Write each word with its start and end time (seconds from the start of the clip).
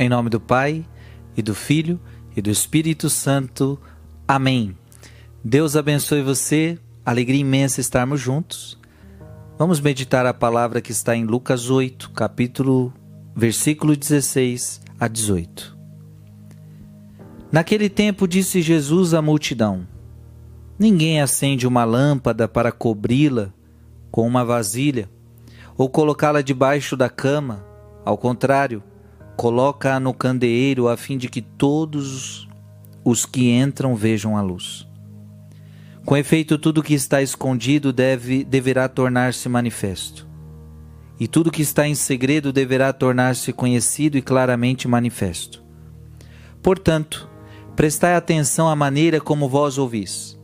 Em 0.00 0.08
nome 0.08 0.30
do 0.30 0.38
Pai, 0.38 0.86
e 1.36 1.42
do 1.42 1.56
Filho, 1.56 1.98
e 2.36 2.40
do 2.40 2.50
Espírito 2.50 3.10
Santo. 3.10 3.76
Amém. 4.28 4.76
Deus 5.42 5.74
abençoe 5.74 6.22
você, 6.22 6.78
alegria 7.04 7.40
imensa 7.40 7.80
estarmos 7.80 8.20
juntos. 8.20 8.78
Vamos 9.58 9.80
meditar 9.80 10.24
a 10.24 10.32
palavra 10.32 10.80
que 10.80 10.92
está 10.92 11.16
em 11.16 11.24
Lucas 11.24 11.68
8, 11.68 12.10
capítulo, 12.10 12.92
versículo 13.34 13.96
16 13.96 14.82
a 15.00 15.08
18. 15.08 15.76
Naquele 17.50 17.88
tempo 17.88 18.28
disse 18.28 18.62
Jesus 18.62 19.14
à 19.14 19.20
multidão: 19.20 19.84
Ninguém 20.78 21.20
acende 21.20 21.66
uma 21.66 21.84
lâmpada 21.84 22.46
para 22.46 22.70
cobri-la 22.70 23.52
com 24.12 24.24
uma 24.24 24.44
vasilha 24.44 25.10
ou 25.76 25.88
colocá-la 25.88 26.40
debaixo 26.40 26.96
da 26.96 27.08
cama. 27.08 27.64
Ao 28.04 28.16
contrário, 28.16 28.80
coloca-a 29.38 30.00
no 30.00 30.12
candeeiro 30.12 30.88
a 30.88 30.96
fim 30.96 31.16
de 31.16 31.28
que 31.28 31.40
todos 31.40 32.48
os 33.04 33.24
que 33.24 33.52
entram 33.52 33.94
vejam 33.94 34.36
a 34.36 34.42
luz. 34.42 34.84
Com 36.04 36.16
efeito, 36.16 36.58
tudo 36.58 36.82
que 36.82 36.92
está 36.92 37.22
escondido 37.22 37.92
deve 37.92 38.42
deverá 38.42 38.88
tornar-se 38.88 39.48
manifesto, 39.48 40.26
e 41.20 41.28
tudo 41.28 41.52
que 41.52 41.62
está 41.62 41.86
em 41.86 41.94
segredo 41.94 42.52
deverá 42.52 42.92
tornar-se 42.92 43.52
conhecido 43.52 44.18
e 44.18 44.22
claramente 44.22 44.88
manifesto. 44.88 45.62
Portanto, 46.60 47.30
prestai 47.76 48.16
atenção 48.16 48.68
à 48.68 48.74
maneira 48.74 49.20
como 49.20 49.48
vós 49.48 49.78
ouvis, 49.78 50.36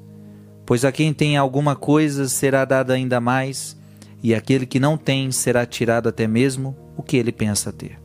pois 0.65 0.85
a 0.85 0.93
quem 0.93 1.13
tem 1.13 1.37
alguma 1.37 1.75
coisa 1.75 2.29
será 2.29 2.65
dada 2.65 2.95
ainda 2.95 3.21
mais, 3.21 3.77
e 4.23 4.33
aquele 4.33 4.65
que 4.65 4.79
não 4.79 4.97
tem 4.97 5.33
será 5.33 5.67
tirado 5.67 6.09
até 6.09 6.29
mesmo 6.29 6.77
o 6.97 7.03
que 7.03 7.17
ele 7.17 7.33
pensa 7.33 7.73
ter 7.73 8.04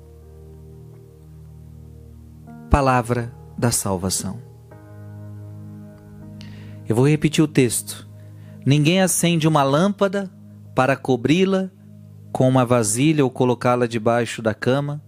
palavra 2.69 3.33
da 3.57 3.71
salvação. 3.71 4.39
Eu 6.87 6.95
vou 6.95 7.07
repetir 7.07 7.43
o 7.43 7.47
texto. 7.47 8.07
Ninguém 8.65 9.01
acende 9.01 9.47
uma 9.47 9.63
lâmpada 9.63 10.31
para 10.75 10.95
cobri-la 10.95 11.69
com 12.31 12.47
uma 12.47 12.65
vasilha 12.65 13.23
ou 13.23 13.31
colocá-la 13.31 13.87
debaixo 13.87 14.41
da 14.41 14.53
cama. 14.53 15.01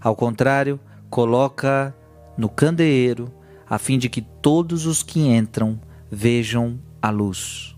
Ao 0.00 0.16
contrário, 0.16 0.80
coloca 1.10 1.94
no 2.36 2.48
candeeiro, 2.48 3.32
a 3.68 3.78
fim 3.78 3.98
de 3.98 4.08
que 4.08 4.22
todos 4.22 4.86
os 4.86 5.02
que 5.02 5.20
entram 5.20 5.78
vejam 6.10 6.78
a 7.00 7.10
luz. 7.10 7.76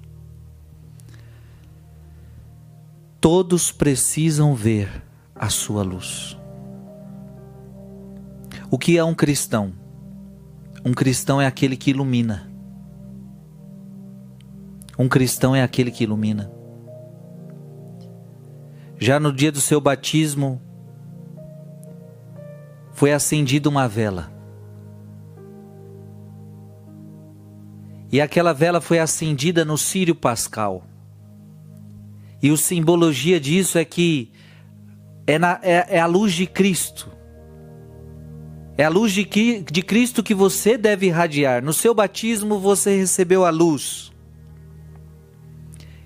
Todos 3.20 3.72
precisam 3.72 4.54
ver 4.54 5.02
a 5.34 5.48
sua 5.48 5.82
luz. 5.82 6.36
O 8.70 8.78
que 8.78 8.96
é 8.96 9.04
um 9.04 9.14
cristão? 9.14 9.72
Um 10.84 10.92
cristão 10.92 11.40
é 11.40 11.46
aquele 11.46 11.76
que 11.76 11.90
ilumina. 11.90 12.50
Um 14.98 15.08
cristão 15.08 15.54
é 15.54 15.62
aquele 15.62 15.90
que 15.90 16.04
ilumina. 16.04 16.50
Já 18.98 19.18
no 19.20 19.32
dia 19.32 19.52
do 19.52 19.60
seu 19.60 19.80
batismo, 19.80 20.60
foi 22.92 23.12
acendida 23.12 23.68
uma 23.68 23.88
vela. 23.88 24.32
E 28.10 28.20
aquela 28.20 28.52
vela 28.52 28.80
foi 28.80 28.98
acendida 28.98 29.64
no 29.64 29.76
Sírio 29.76 30.14
Pascal. 30.14 30.84
E 32.40 32.50
a 32.50 32.56
simbologia 32.56 33.40
disso 33.40 33.78
é 33.78 33.84
que 33.84 34.30
é, 35.26 35.38
na, 35.38 35.58
é, 35.62 35.96
é 35.96 36.00
a 36.00 36.06
luz 36.06 36.32
de 36.32 36.46
Cristo 36.46 37.10
é 38.76 38.84
a 38.84 38.88
luz 38.88 39.12
de, 39.12 39.24
de 39.62 39.82
Cristo 39.82 40.22
que 40.22 40.34
você 40.34 40.76
deve 40.76 41.06
irradiar. 41.06 41.62
No 41.62 41.72
seu 41.72 41.94
batismo 41.94 42.58
você 42.58 42.96
recebeu 42.96 43.44
a 43.44 43.50
luz. 43.50 44.12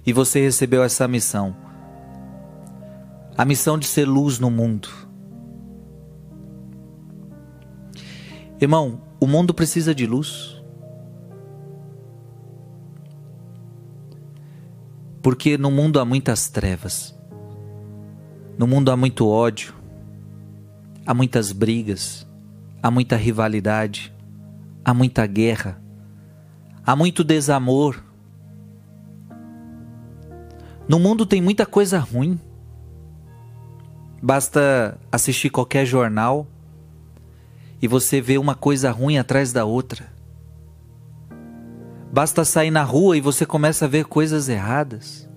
E 0.04 0.12
você 0.12 0.40
recebeu 0.40 0.82
essa 0.82 1.08
missão. 1.08 1.56
A 3.36 3.44
missão 3.44 3.78
de 3.78 3.86
ser 3.86 4.04
luz 4.04 4.38
no 4.38 4.50
mundo. 4.50 4.88
Irmão, 8.60 9.00
o 9.18 9.26
mundo 9.26 9.54
precisa 9.54 9.94
de 9.94 10.06
luz. 10.06 10.60
Porque 15.22 15.56
no 15.56 15.70
mundo 15.70 16.00
há 16.00 16.04
muitas 16.04 16.50
trevas. 16.50 17.18
No 18.58 18.66
mundo 18.66 18.90
há 18.90 18.96
muito 18.96 19.26
ódio. 19.26 19.72
Há 21.06 21.14
muitas 21.14 21.50
brigas 21.50 22.28
há 22.82 22.90
muita 22.90 23.16
rivalidade, 23.16 24.14
há 24.84 24.94
muita 24.94 25.26
guerra, 25.26 25.80
há 26.84 26.94
muito 26.94 27.22
desamor. 27.24 28.02
No 30.88 30.98
mundo 30.98 31.26
tem 31.26 31.42
muita 31.42 31.66
coisa 31.66 31.98
ruim. 31.98 32.40
Basta 34.22 34.98
assistir 35.12 35.50
qualquer 35.50 35.84
jornal 35.84 36.46
e 37.80 37.86
você 37.86 38.20
vê 38.20 38.38
uma 38.38 38.54
coisa 38.54 38.90
ruim 38.90 39.18
atrás 39.18 39.52
da 39.52 39.64
outra. 39.64 40.06
Basta 42.12 42.44
sair 42.44 42.70
na 42.70 42.82
rua 42.82 43.16
e 43.16 43.20
você 43.20 43.44
começa 43.44 43.84
a 43.84 43.88
ver 43.88 44.06
coisas 44.06 44.48
erradas. 44.48 45.28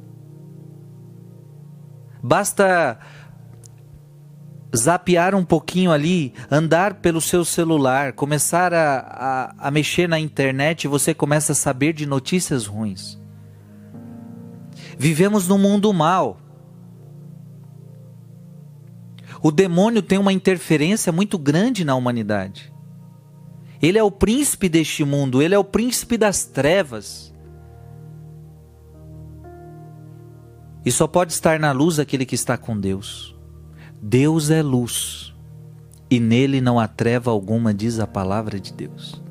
Basta 2.23 2.99
zapear 4.75 5.35
um 5.35 5.43
pouquinho 5.43 5.91
ali, 5.91 6.33
andar 6.49 6.95
pelo 6.95 7.19
seu 7.19 7.43
celular, 7.43 8.13
começar 8.13 8.73
a, 8.73 8.99
a, 8.99 9.67
a 9.67 9.71
mexer 9.71 10.07
na 10.07 10.19
internet, 10.19 10.87
você 10.87 11.13
começa 11.13 11.51
a 11.51 11.55
saber 11.55 11.93
de 11.93 12.05
notícias 12.05 12.65
ruins. 12.65 13.19
Vivemos 14.97 15.47
num 15.47 15.57
mundo 15.57 15.91
mal. 15.91 16.39
O 19.41 19.51
demônio 19.51 20.01
tem 20.01 20.17
uma 20.17 20.31
interferência 20.31 21.11
muito 21.11 21.37
grande 21.37 21.83
na 21.83 21.95
humanidade. 21.95 22.71
Ele 23.81 23.97
é 23.97 24.03
o 24.03 24.11
príncipe 24.11 24.69
deste 24.69 25.03
mundo, 25.03 25.41
ele 25.41 25.55
é 25.55 25.59
o 25.59 25.63
príncipe 25.63 26.17
das 26.17 26.45
trevas. 26.45 27.33
E 30.85 30.91
só 30.91 31.07
pode 31.07 31.33
estar 31.33 31.59
na 31.59 31.71
luz 31.71 31.99
aquele 31.99 32.25
que 32.25 32.35
está 32.35 32.57
com 32.57 32.79
Deus. 32.79 33.35
Deus 34.01 34.49
é 34.49 34.63
luz 34.63 35.31
e 36.09 36.19
nele 36.19 36.59
não 36.59 36.79
há 36.79 36.87
treva 36.87 37.29
alguma, 37.29 37.73
diz 37.73 37.99
a 37.99 38.07
palavra 38.07 38.59
de 38.59 38.73
Deus. 38.73 39.21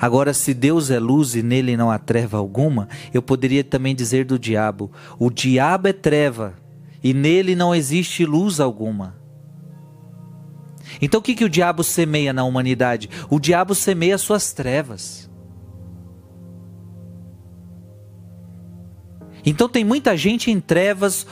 Agora, 0.00 0.32
se 0.32 0.54
Deus 0.54 0.90
é 0.90 0.98
luz 0.98 1.34
e 1.34 1.42
nele 1.42 1.76
não 1.76 1.90
há 1.90 1.98
treva 1.98 2.38
alguma, 2.38 2.88
eu 3.12 3.20
poderia 3.20 3.62
também 3.62 3.94
dizer 3.94 4.24
do 4.24 4.38
diabo: 4.38 4.90
o 5.18 5.28
diabo 5.28 5.88
é 5.88 5.92
treva 5.92 6.54
e 7.02 7.12
nele 7.12 7.54
não 7.54 7.74
existe 7.74 8.24
luz 8.24 8.60
alguma. 8.60 9.18
Então, 11.02 11.20
o 11.20 11.22
que, 11.22 11.34
que 11.34 11.44
o 11.44 11.50
diabo 11.50 11.84
semeia 11.84 12.32
na 12.32 12.44
humanidade? 12.44 13.10
O 13.28 13.38
diabo 13.38 13.74
semeia 13.74 14.16
suas 14.16 14.52
trevas. 14.54 15.28
Então, 19.44 19.68
tem 19.68 19.84
muita 19.84 20.16
gente 20.16 20.50
em 20.50 20.58
trevas 20.60 21.26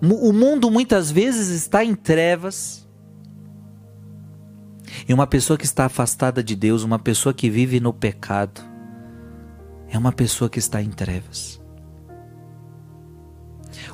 o 0.00 0.32
mundo 0.32 0.70
muitas 0.70 1.10
vezes 1.10 1.48
está 1.48 1.84
em 1.84 1.94
trevas. 1.94 2.86
E 5.08 5.14
uma 5.14 5.26
pessoa 5.26 5.58
que 5.58 5.64
está 5.64 5.86
afastada 5.86 6.42
de 6.42 6.54
Deus, 6.56 6.82
uma 6.82 6.98
pessoa 6.98 7.32
que 7.32 7.50
vive 7.50 7.80
no 7.80 7.92
pecado, 7.92 8.60
é 9.88 9.96
uma 9.96 10.12
pessoa 10.12 10.50
que 10.50 10.58
está 10.58 10.82
em 10.82 10.90
trevas. 10.90 11.60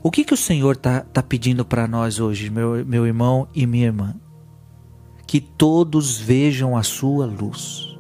O 0.02 0.10
que, 0.10 0.24
que 0.24 0.34
o 0.34 0.36
Senhor 0.36 0.72
está 0.72 1.00
tá 1.00 1.22
pedindo 1.22 1.64
para 1.64 1.86
nós 1.86 2.18
hoje, 2.18 2.50
meu, 2.50 2.84
meu 2.84 3.06
irmão 3.06 3.48
e 3.54 3.66
minha 3.66 3.86
irmã? 3.86 4.14
Que 5.26 5.40
todos 5.40 6.18
vejam 6.18 6.76
a 6.76 6.82
sua 6.82 7.26
luz 7.26 7.91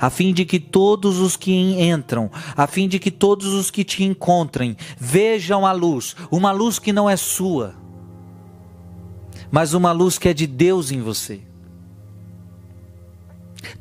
a 0.00 0.10
fim 0.10 0.32
de 0.32 0.44
que 0.44 0.58
todos 0.58 1.18
os 1.18 1.36
que 1.36 1.52
entram, 1.52 2.30
a 2.56 2.66
fim 2.66 2.88
de 2.88 2.98
que 2.98 3.10
todos 3.10 3.46
os 3.54 3.70
que 3.70 3.84
te 3.84 4.04
encontrem 4.04 4.76
vejam 4.98 5.66
a 5.66 5.72
luz, 5.72 6.16
uma 6.30 6.50
luz 6.52 6.78
que 6.78 6.92
não 6.92 7.08
é 7.08 7.16
sua, 7.16 7.74
mas 9.50 9.72
uma 9.72 9.92
luz 9.92 10.18
que 10.18 10.28
é 10.28 10.34
de 10.34 10.46
Deus 10.46 10.90
em 10.90 11.00
você. 11.00 11.40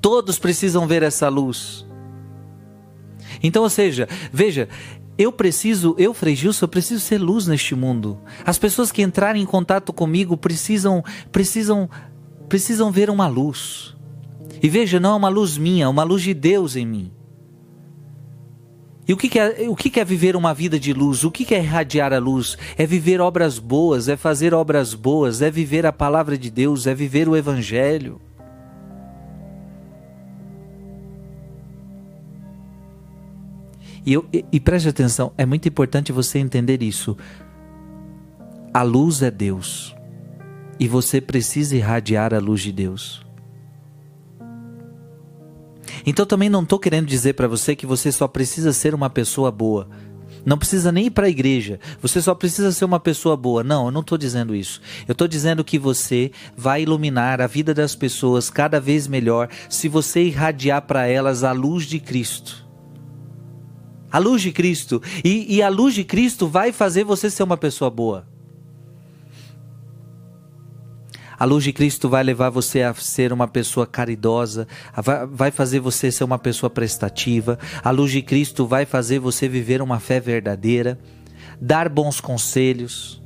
Todos 0.02 0.40
precisam 0.40 0.88
ver 0.88 1.04
essa 1.04 1.30
luz. 1.30 1.86
Então, 3.44 3.64
ou 3.64 3.70
seja, 3.70 4.08
veja, 4.32 4.68
eu 5.18 5.32
preciso, 5.32 5.96
eu, 5.98 6.14
Frei 6.14 6.36
Gilson, 6.36 6.66
eu 6.66 6.70
preciso 6.70 7.02
ser 7.02 7.18
luz 7.18 7.48
neste 7.48 7.74
mundo. 7.74 8.20
As 8.46 8.58
pessoas 8.58 8.92
que 8.92 9.02
entrarem 9.02 9.42
em 9.42 9.46
contato 9.46 9.92
comigo 9.92 10.38
precisam, 10.38 11.04
precisam, 11.32 11.90
precisam 12.48 12.92
ver 12.92 13.10
uma 13.10 13.28
luz. 13.28 13.97
E 14.62 14.70
veja, 14.70 15.00
não 15.00 15.12
é 15.12 15.16
uma 15.16 15.30
luz 15.30 15.58
minha, 15.58 15.86
é 15.86 15.88
uma 15.88 16.04
luz 16.04 16.22
de 16.22 16.34
Deus 16.34 16.76
em 16.76 16.86
mim. 16.86 17.12
E 19.08 19.14
o 19.14 19.18
que, 19.18 19.30
que 19.30 19.40
é, 19.40 19.70
o 19.70 19.76
que, 19.76 19.90
que 19.90 20.00
é 20.02 20.06
viver 20.06 20.36
uma 20.36 20.54
vida 20.54 20.78
de 20.78 20.92
luz? 20.92 21.24
O 21.24 21.32
que, 21.32 21.46
que 21.46 21.56
é 21.56 21.60
irradiar 21.60 22.12
a 22.12 22.20
luz? 22.20 22.58
É 22.78 22.86
viver 22.86 23.22
obras 23.22 23.58
boas, 23.58 24.10
é 24.10 24.18
fazer 24.18 24.54
obras 24.54 24.94
boas, 24.94 25.42
é 25.42 25.50
viver 25.50 25.86
a 25.86 25.94
palavra 25.94 26.38
de 26.38 26.52
Deus, 26.52 26.86
é 26.86 26.94
viver 26.94 27.30
o 27.30 27.36
Evangelho. 27.36 28.20
E, 34.06 34.14
eu, 34.14 34.26
e, 34.32 34.46
e 34.52 34.60
preste 34.60 34.90
atenção, 34.90 35.32
é 35.38 35.46
muito 35.46 35.68
importante 35.68 36.12
você 36.12 36.40
entender 36.40 36.82
isso. 36.82 37.18
A 38.74 38.82
luz 38.82 39.22
é 39.22 39.32
Deus. 39.32 39.96
E 40.78 40.88
você 40.88 41.20
precisa 41.22 41.76
irradiar 41.76 42.34
a 42.34 42.40
luz 42.40 42.62
de 42.62 42.72
Deus. 42.72 43.27
Então 46.08 46.26
também 46.26 46.48
não 46.48 46.64
estou 46.64 46.80
querendo 46.80 47.06
dizer 47.06 47.34
para 47.34 47.50
você 47.50 47.76
que 47.76 47.86
você 47.86 48.14
só 48.14 48.30
precisa 48.30 48.72
ser 48.72 48.96
uma 48.96 49.10
pessoa 49.10 49.52
boa. 49.52 49.90
Não 50.46 50.58
precisa 50.58 50.90
nem 50.90 51.08
ir 51.08 51.12
para 51.12 51.26
a 51.26 51.30
igreja. 51.30 51.82
Você 52.02 52.22
só 52.22 52.34
precisa 52.34 52.72
ser 52.72 52.86
uma 52.86 53.02
pessoa 53.02 53.36
boa. 53.36 53.62
Não, 53.62 53.88
eu 53.88 53.92
não 53.92 54.00
estou 54.00 54.18
dizendo 54.18 54.56
isso. 54.56 54.80
Eu 55.06 55.12
estou 55.12 55.28
dizendo 55.28 55.66
que 55.66 55.78
você 55.78 56.32
vai 56.56 56.84
iluminar 56.84 57.42
a 57.42 57.48
vida 57.48 57.74
das 57.74 57.94
pessoas 57.94 58.50
cada 58.50 58.80
vez 58.80 59.06
melhor 59.06 59.50
se 59.70 59.90
você 59.90 60.24
irradiar 60.24 60.84
para 60.84 61.06
elas 61.08 61.44
a 61.44 61.52
luz 61.52 61.86
de 61.86 62.00
Cristo. 62.00 62.66
A 64.10 64.18
luz 64.18 64.42
de 64.42 64.54
Cristo. 64.54 65.02
E, 65.26 65.58
e 65.58 65.62
a 65.62 65.68
luz 65.68 65.94
de 65.94 66.06
Cristo 66.06 66.48
vai 66.48 66.72
fazer 66.72 67.04
você 67.04 67.30
ser 67.30 67.44
uma 67.44 67.58
pessoa 67.58 67.92
boa. 67.92 68.26
A 71.40 71.46
luz 71.46 71.64
de 71.64 71.72
Cristo 71.72 72.10
vai 72.10 72.24
levar 72.24 72.50
você 72.50 72.82
a 72.82 72.94
ser 72.96 73.32
uma 73.32 73.48
pessoa 73.48 73.86
caridosa, 73.86 74.68
vai 75.32 75.52
fazer 75.52 75.80
você 75.80 76.12
ser 76.12 76.24
uma 76.24 76.40
pessoa 76.40 76.70
prestativa. 76.70 77.60
A 77.84 77.92
luz 77.92 78.12
de 78.12 78.24
Cristo 78.24 78.66
vai 78.66 78.86
fazer 78.86 79.20
você 79.20 79.48
viver 79.48 79.82
uma 79.82 80.00
fé 80.00 80.20
verdadeira, 80.20 80.98
dar 81.62 81.90
bons 81.90 82.20
conselhos. 82.20 83.22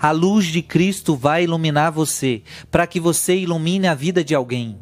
A 0.00 0.10
luz 0.10 0.46
de 0.46 0.62
Cristo 0.62 1.14
vai 1.14 1.44
iluminar 1.44 1.92
você, 1.92 2.42
para 2.70 2.86
que 2.86 2.98
você 2.98 3.36
ilumine 3.36 3.86
a 3.86 3.94
vida 3.94 4.24
de 4.24 4.34
alguém. 4.34 4.78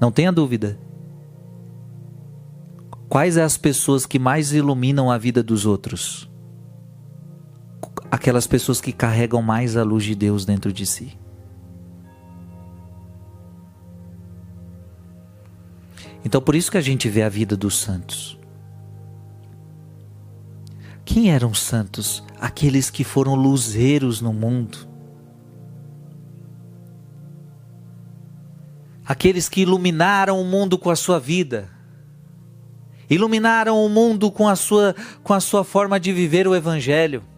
Não 0.00 0.12
tenha 0.12 0.32
dúvida. 0.32 0.78
Quais 3.08 3.36
as 3.36 3.56
pessoas 3.56 4.06
que 4.06 4.18
mais 4.18 4.52
iluminam 4.52 5.10
a 5.10 5.18
vida 5.18 5.42
dos 5.42 5.66
outros? 5.66 6.31
Aquelas 8.12 8.46
pessoas 8.46 8.78
que 8.78 8.92
carregam 8.92 9.40
mais 9.40 9.74
a 9.74 9.82
luz 9.82 10.04
de 10.04 10.14
Deus 10.14 10.44
dentro 10.44 10.70
de 10.70 10.84
si. 10.84 11.18
Então, 16.22 16.38
por 16.42 16.54
isso 16.54 16.70
que 16.70 16.76
a 16.76 16.82
gente 16.82 17.08
vê 17.08 17.22
a 17.22 17.30
vida 17.30 17.56
dos 17.56 17.78
santos. 17.78 18.38
Quem 21.06 21.30
eram 21.30 21.50
os 21.50 21.60
santos? 21.60 22.22
Aqueles 22.38 22.90
que 22.90 23.02
foram 23.02 23.34
luzeiros 23.34 24.20
no 24.20 24.34
mundo. 24.34 24.86
Aqueles 29.06 29.48
que 29.48 29.62
iluminaram 29.62 30.38
o 30.38 30.44
mundo 30.44 30.76
com 30.76 30.90
a 30.90 30.96
sua 30.96 31.18
vida. 31.18 31.70
Iluminaram 33.08 33.82
o 33.82 33.88
mundo 33.88 34.30
com 34.30 34.46
a 34.46 34.54
sua, 34.54 34.94
com 35.22 35.32
a 35.32 35.40
sua 35.40 35.64
forma 35.64 35.98
de 35.98 36.12
viver 36.12 36.46
o 36.46 36.54
Evangelho. 36.54 37.31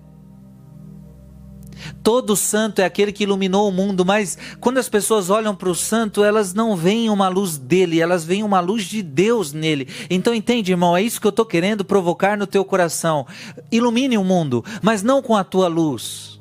Todo 2.05 2.37
santo 2.37 2.83
é 2.83 2.85
aquele 2.85 3.11
que 3.11 3.23
iluminou 3.23 3.67
o 3.67 3.73
mundo, 3.73 4.05
mas 4.05 4.37
quando 4.61 4.77
as 4.77 4.91
pessoas 4.91 5.31
olham 5.31 5.57
para 5.57 5.71
o 5.71 5.75
santo, 5.75 6.23
elas 6.23 6.53
não 6.53 6.77
veem 6.77 7.09
uma 7.09 7.29
luz 7.29 7.57
dele, 7.57 7.99
elas 7.99 8.27
veem 8.27 8.43
uma 8.43 8.61
luz 8.61 8.85
de 8.85 9.03
Deus 9.03 9.55
nele. 9.55 9.89
Então 10.11 10.35
entende, 10.35 10.71
irmão, 10.71 10.95
é 10.95 11.01
isso 11.01 11.19
que 11.19 11.27
eu 11.27 11.31
estou 11.31 11.47
querendo 11.47 11.83
provocar 11.83 12.37
no 12.37 12.47
teu 12.47 12.63
coração. 12.63 13.27
Ilumine 13.73 14.19
o 14.19 14.23
mundo, 14.23 14.63
mas 14.83 15.03
não 15.03 15.23
com 15.23 15.35
a 15.35 15.43
tua 15.43 15.67
luz. 15.67 16.39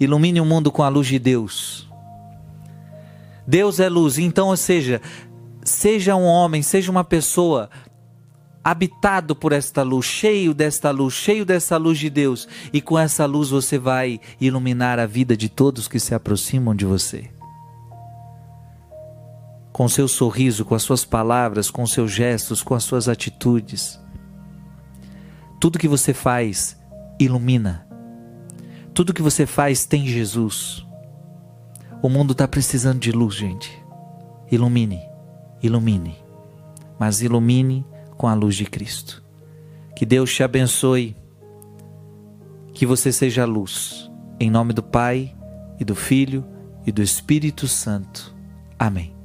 Ilumine 0.00 0.40
o 0.40 0.46
mundo 0.46 0.72
com 0.72 0.82
a 0.82 0.88
luz 0.88 1.06
de 1.06 1.18
Deus. 1.18 1.86
Deus 3.46 3.78
é 3.78 3.90
luz, 3.90 4.16
então, 4.16 4.48
ou 4.48 4.56
seja, 4.56 5.02
seja 5.62 6.16
um 6.16 6.24
homem, 6.24 6.62
seja 6.62 6.90
uma 6.90 7.04
pessoa 7.04 7.68
habitado 8.70 9.34
por 9.34 9.52
esta 9.52 9.82
luz, 9.82 10.04
cheio 10.04 10.52
desta 10.52 10.90
luz, 10.90 11.14
cheio 11.14 11.46
dessa 11.46 11.78
luz 11.78 11.98
de 11.98 12.10
Deus, 12.10 12.46
e 12.70 12.82
com 12.82 12.98
essa 12.98 13.24
luz 13.24 13.48
você 13.48 13.78
vai 13.78 14.20
iluminar 14.38 14.98
a 14.98 15.06
vida 15.06 15.34
de 15.34 15.48
todos 15.48 15.88
que 15.88 15.98
se 15.98 16.14
aproximam 16.14 16.76
de 16.76 16.84
você. 16.84 17.30
Com 19.72 19.88
seu 19.88 20.06
sorriso, 20.06 20.66
com 20.66 20.74
as 20.74 20.82
suas 20.82 21.02
palavras, 21.02 21.70
com 21.70 21.86
seus 21.86 22.12
gestos, 22.12 22.62
com 22.62 22.74
as 22.74 22.84
suas 22.84 23.08
atitudes. 23.08 23.98
Tudo 25.58 25.78
que 25.78 25.88
você 25.88 26.12
faz 26.12 26.78
ilumina. 27.18 27.88
Tudo 28.92 29.14
que 29.14 29.22
você 29.22 29.46
faz 29.46 29.86
tem 29.86 30.06
Jesus. 30.06 30.86
O 32.02 32.10
mundo 32.10 32.32
está 32.32 32.46
precisando 32.46 32.98
de 32.98 33.12
luz, 33.12 33.34
gente. 33.34 33.82
Ilumine, 34.52 35.00
ilumine. 35.62 36.16
Mas 36.98 37.22
ilumine 37.22 37.86
com 38.18 38.26
a 38.26 38.34
luz 38.34 38.54
de 38.56 38.66
Cristo. 38.66 39.22
Que 39.96 40.04
Deus 40.04 40.34
te 40.34 40.42
abençoe, 40.42 41.16
que 42.74 42.84
você 42.84 43.10
seja 43.10 43.46
luz. 43.46 44.10
Em 44.38 44.50
nome 44.50 44.72
do 44.72 44.82
Pai, 44.82 45.34
e 45.80 45.84
do 45.84 45.94
Filho, 45.94 46.44
e 46.86 46.92
do 46.92 47.02
Espírito 47.02 47.66
Santo. 47.66 48.34
Amém. 48.78 49.17